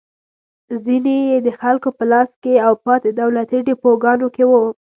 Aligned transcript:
ځینې 0.85 1.15
یې 1.29 1.37
د 1.45 1.47
خلکو 1.59 1.89
په 1.97 2.03
لاس 2.11 2.29
کې 2.43 2.53
او 2.65 2.73
پاتې 2.85 3.09
دولتي 3.21 3.57
ډېپوګانو 3.67 4.27
کې 4.35 4.43
وو. 4.49 4.63